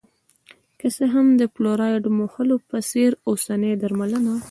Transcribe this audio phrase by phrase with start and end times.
[0.79, 4.33] که څه هم د فلورایډ موښلو په څېر اوسنۍ درملنه